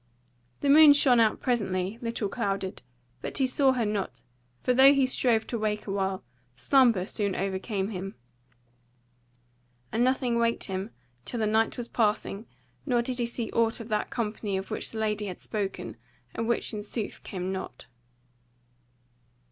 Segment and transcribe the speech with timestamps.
[0.61, 2.81] The moon shone out presently, little clouded,
[3.21, 4.23] but he saw her not,
[4.63, 6.23] for though he strove to wake awhile,
[6.55, 8.15] slumber soon overcame him,
[9.91, 10.89] and nothing waked him
[11.23, 12.47] till the night was passing,
[12.83, 15.97] nor did he see aught of that company of which the lady had spoken,
[16.33, 17.85] and which in sooth came not.